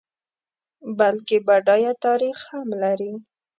بلکه 0.99 1.35
بډایه 1.47 1.93
تاریخ 2.05 2.37
هم 2.51 2.67
لري. 2.81 3.13